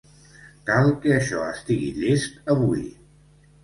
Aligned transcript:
Cal 0.69 0.89
que 1.03 1.13
això 1.19 1.45
estigui 1.53 1.93
llest 2.01 2.53
avui. 2.59 2.87